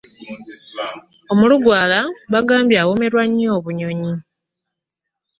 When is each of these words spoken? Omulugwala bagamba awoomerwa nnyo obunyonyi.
Omulugwala 1.31 1.99
bagamba 2.31 2.75
awoomerwa 2.81 3.23
nnyo 3.27 3.47
obunyonyi. 3.57 4.13